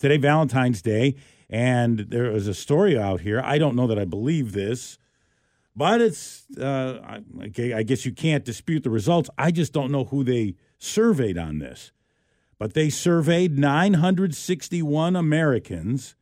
today, 0.00 0.16
Valentine's 0.16 0.82
Day, 0.82 1.14
and 1.48 1.98
there 1.98 2.30
is 2.30 2.48
a 2.48 2.54
story 2.54 2.98
out 2.98 3.20
here. 3.20 3.40
I 3.44 3.58
don't 3.58 3.76
know 3.76 3.86
that 3.86 3.98
I 3.98 4.04
believe 4.04 4.52
this, 4.52 4.98
but 5.76 6.00
it's. 6.00 6.46
Uh, 6.58 6.98
I, 7.04 7.20
I 7.74 7.82
guess 7.84 8.04
you 8.04 8.12
can't 8.12 8.44
dispute 8.44 8.82
the 8.82 8.90
results. 8.90 9.30
I 9.38 9.52
just 9.52 9.72
don't 9.72 9.92
know 9.92 10.04
who 10.04 10.24
they 10.24 10.56
surveyed 10.78 11.38
on 11.38 11.58
this, 11.58 11.92
but 12.58 12.74
they 12.74 12.90
surveyed 12.90 13.58
961 13.58 15.14
Americans. 15.14 16.16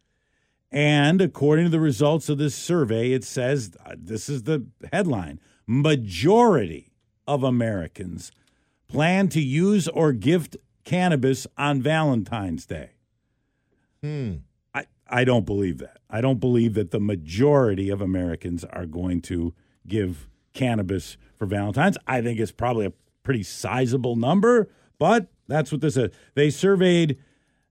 And 0.70 1.22
according 1.22 1.64
to 1.64 1.70
the 1.70 1.80
results 1.80 2.28
of 2.28 2.36
this 2.36 2.54
survey, 2.54 3.12
it 3.12 3.24
says 3.24 3.74
uh, 3.86 3.94
this 3.96 4.28
is 4.28 4.42
the 4.42 4.66
headline 4.92 5.40
majority 5.66 6.92
of 7.26 7.42
Americans 7.42 8.32
plan 8.86 9.28
to 9.28 9.40
use 9.40 9.88
or 9.88 10.12
gift 10.12 10.56
cannabis 10.84 11.46
on 11.56 11.80
Valentine's 11.80 12.66
Day. 12.66 12.97
Hmm. 14.02 14.36
I, 14.74 14.84
I 15.08 15.24
don't 15.24 15.46
believe 15.46 15.78
that. 15.78 15.98
I 16.10 16.20
don't 16.20 16.40
believe 16.40 16.74
that 16.74 16.90
the 16.90 17.00
majority 17.00 17.90
of 17.90 18.00
Americans 18.00 18.64
are 18.64 18.86
going 18.86 19.20
to 19.22 19.54
give 19.86 20.28
cannabis 20.54 21.16
for 21.36 21.46
Valentine's. 21.46 21.98
I 22.06 22.20
think 22.20 22.38
it's 22.38 22.52
probably 22.52 22.86
a 22.86 22.92
pretty 23.22 23.42
sizable 23.42 24.16
number, 24.16 24.68
but 24.98 25.28
that's 25.46 25.72
what 25.72 25.80
this 25.80 25.96
is. 25.96 26.10
They 26.34 26.50
surveyed 26.50 27.18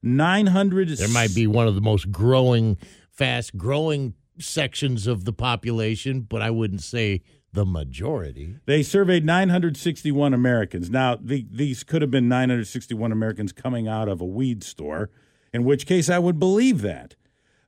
900. 0.03 0.90
There 0.90 1.08
might 1.09 1.34
be 1.34 1.48
one 1.48 1.67
of 1.67 1.76
the 1.76 1.81
most 1.81 2.12
growing, 2.12 2.78
fast 3.09 3.58
growing 3.58 4.14
sections 4.39 5.08
of 5.08 5.25
the 5.25 5.34
population, 5.34 6.22
but 6.22 6.41
I 6.41 6.52
wouldn't 6.52 6.81
say 6.81 7.22
the 7.53 7.66
majority. 7.66 8.58
They 8.66 8.84
surveyed 8.84 9.25
961 9.25 10.34
Americans. 10.34 10.89
Now, 10.89 11.17
the, 11.20 11.45
these 11.52 11.84
could 11.84 12.02
have 12.02 12.12
been 12.12 12.28
961 12.30 13.12
Americans 13.12 13.52
coming 13.52 13.88
out 13.88 14.08
of 14.08 14.22
a 14.22 14.25
weed 14.25 14.64
store, 14.64 15.09
in 15.54 15.64
which 15.64 15.86
case 15.86 16.10
I 16.10 16.20
would 16.20 16.40
believe 16.40 16.82
that. 16.82 17.16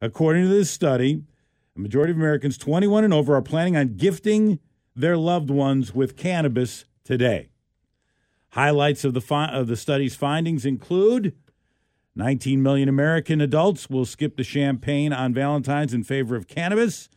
According 0.02 0.44
to 0.44 0.50
this 0.50 0.72
study, 0.72 1.24
a 1.76 1.80
majority 1.80 2.12
of 2.12 2.18
Americans 2.18 2.58
21 2.58 3.04
and 3.04 3.13
over 3.13 3.36
are 3.36 3.41
planning 3.41 3.76
on 3.76 3.96
gifting 3.96 4.60
their 4.96 5.18
loved 5.18 5.49
ones 5.49 5.94
with 5.94 6.18
cannabis 6.18 6.86
today. 7.04 7.49
Highlights 8.49 9.04
of 9.04 9.13
the 9.13 9.21
fi- 9.21 9.52
of 9.54 9.68
the 9.68 9.77
study's 9.77 10.16
findings 10.16 10.66
include 10.66 11.36
19 12.16 12.62
million 12.62 12.90
American 12.90 13.40
adults 13.40 13.90
will 13.90 14.05
skip 14.05 14.36
the 14.36 14.43
champagne 14.43 15.14
on 15.14 15.34
Valentine's 15.34 15.93
in 15.93 16.04
favor 16.04 16.36
of 16.36 16.48
cannabis. 16.48 17.10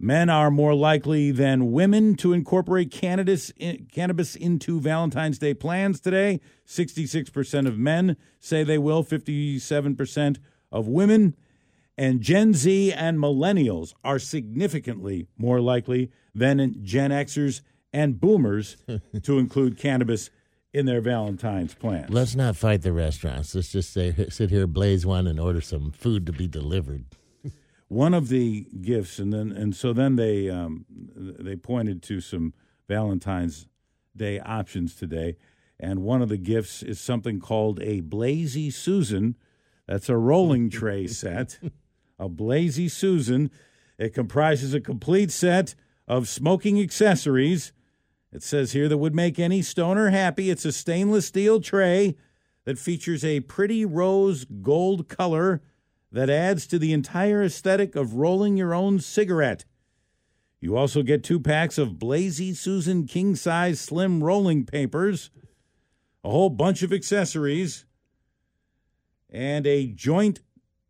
Men 0.00 0.30
are 0.30 0.50
more 0.50 0.74
likely 0.74 1.32
than 1.32 1.72
women 1.72 2.14
to 2.16 2.32
incorporate 2.32 2.92
cannabis, 2.92 3.52
cannabis 3.92 4.36
into 4.36 4.80
Valentine's 4.80 5.38
Day 5.38 5.54
plans 5.54 5.98
today. 5.98 6.40
66% 6.66 7.66
of 7.66 7.78
men 7.78 8.16
say 8.38 8.62
they 8.62 8.78
will, 8.78 9.02
57% 9.02 10.38
of 10.70 10.86
women. 10.86 11.34
And 11.96 12.20
Gen 12.20 12.54
Z 12.54 12.92
and 12.92 13.18
millennials 13.18 13.92
are 14.04 14.20
significantly 14.20 15.26
more 15.36 15.60
likely 15.60 16.12
than 16.32 16.84
Gen 16.84 17.10
Xers 17.10 17.62
and 17.92 18.20
boomers 18.20 18.76
to 19.22 19.38
include 19.38 19.78
cannabis 19.78 20.30
in 20.72 20.86
their 20.86 21.00
Valentine's 21.00 21.74
plans. 21.74 22.10
Let's 22.10 22.36
not 22.36 22.56
fight 22.56 22.82
the 22.82 22.92
restaurants. 22.92 23.52
Let's 23.52 23.72
just 23.72 23.92
say 23.92 24.14
sit 24.28 24.50
here, 24.50 24.68
blaze 24.68 25.04
one, 25.04 25.26
and 25.26 25.40
order 25.40 25.60
some 25.60 25.90
food 25.90 26.24
to 26.26 26.32
be 26.32 26.46
delivered. 26.46 27.06
One 27.88 28.12
of 28.12 28.28
the 28.28 28.66
gifts, 28.80 29.18
and 29.18 29.32
then 29.32 29.50
and 29.50 29.74
so 29.74 29.92
then 29.92 30.16
they 30.16 30.48
um, 30.48 30.84
they 30.88 31.56
pointed 31.56 32.02
to 32.04 32.20
some 32.20 32.54
Valentine's 32.86 33.66
Day 34.16 34.40
options 34.40 34.94
today, 34.94 35.36
and 35.80 36.02
one 36.02 36.22
of 36.22 36.28
the 36.28 36.36
gifts 36.36 36.82
is 36.82 37.00
something 37.00 37.40
called 37.40 37.80
a 37.82 38.00
Blazy 38.00 38.70
Susan. 38.70 39.36
That's 39.86 40.08
a 40.08 40.16
rolling 40.16 40.70
tray 40.70 41.06
set, 41.06 41.58
a 42.18 42.28
Blazy 42.28 42.88
Susan. 42.88 43.50
It 43.96 44.14
comprises 44.14 44.74
a 44.74 44.80
complete 44.80 45.30
set 45.30 45.74
of 46.06 46.28
smoking 46.28 46.80
accessories. 46.80 47.72
It 48.32 48.42
says 48.42 48.72
here 48.72 48.88
that 48.88 48.98
would 48.98 49.14
make 49.14 49.38
any 49.38 49.62
stoner 49.62 50.10
happy. 50.10 50.50
It's 50.50 50.64
a 50.64 50.72
stainless 50.72 51.26
steel 51.26 51.60
tray 51.60 52.16
that 52.64 52.78
features 52.78 53.24
a 53.24 53.40
pretty 53.40 53.84
rose 53.86 54.44
gold 54.44 55.08
color 55.08 55.62
that 56.10 56.30
adds 56.30 56.66
to 56.66 56.78
the 56.78 56.92
entire 56.92 57.42
aesthetic 57.42 57.94
of 57.94 58.14
rolling 58.14 58.56
your 58.56 58.74
own 58.74 58.98
cigarette. 58.98 59.64
You 60.60 60.76
also 60.76 61.02
get 61.02 61.22
two 61.22 61.38
packs 61.38 61.78
of 61.78 61.98
Blazy 61.98 62.52
Susan 62.54 63.06
king 63.06 63.36
size 63.36 63.80
slim 63.80 64.24
rolling 64.24 64.64
papers, 64.64 65.30
a 66.24 66.30
whole 66.30 66.50
bunch 66.50 66.82
of 66.82 66.92
accessories, 66.92 67.84
and 69.30 69.66
a 69.66 69.86
joint 69.86 70.40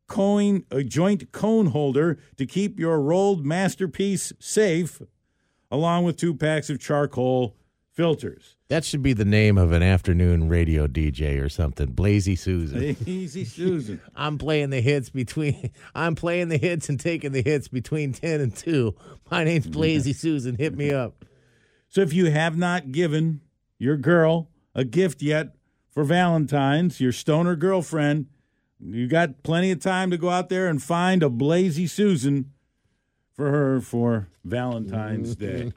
coin 0.07 0.65
a 0.71 0.83
joint 0.83 1.33
cone 1.33 1.67
holder 1.67 2.19
to 2.37 2.47
keep 2.47 2.81
your 2.81 2.99
rolled 2.99 3.45
masterpiece 3.45 4.33
safe, 4.39 5.03
along 5.71 6.05
with 6.05 6.17
two 6.17 6.35
packs 6.35 6.71
of 6.71 6.81
charcoal 6.81 7.58
filters. 7.99 8.55
That 8.69 8.85
should 8.85 9.03
be 9.03 9.13
the 9.13 9.25
name 9.25 9.59
of 9.59 9.73
an 9.73 9.83
afternoon 9.83 10.49
radio 10.49 10.87
DJ 10.87 11.43
or 11.43 11.49
something. 11.49 11.91
Blazy 11.91 12.37
Susan. 12.37 12.97
Easy 13.07 13.45
Susan. 13.45 14.01
I'm 14.17 14.39
playing 14.39 14.71
the 14.71 14.81
hits 14.81 15.11
between. 15.11 15.73
I'm 15.97 16.15
playing 16.15 16.49
the 16.49 16.59
hits 16.59 16.89
and 16.89 17.01
taking 17.01 17.33
the 17.33 17.43
hits 17.43 17.67
between 17.67 18.13
ten 18.13 18.41
and 18.41 18.55
two. 18.55 18.95
My 19.33 19.43
name's 19.43 19.67
Blazy 19.67 20.13
Susan. 20.15 20.55
Hit 20.55 20.77
me 20.77 20.93
up. 20.93 21.25
So 21.89 22.01
if 22.01 22.13
you 22.13 22.31
have 22.31 22.57
not 22.57 22.93
given 22.93 23.41
your 23.81 23.97
girl 23.97 24.49
a 24.77 24.85
gift 24.85 25.21
yet 25.21 25.57
for 25.91 26.05
Valentine's, 26.05 27.01
your 27.01 27.11
stoner 27.11 27.57
girlfriend, 27.57 28.27
you 28.79 29.09
got 29.09 29.43
plenty 29.43 29.73
of 29.73 29.81
time 29.81 30.13
to 30.13 30.17
go 30.17 30.29
out 30.29 30.51
there 30.51 30.69
and 30.69 30.81
find 30.81 31.25
a 31.25 31.29
Blazy 31.29 31.89
Susan 31.89 32.53
for 33.33 33.51
her 33.51 33.81
for 33.81 34.29
Valentine's 34.45 35.35
Day. 35.35 35.73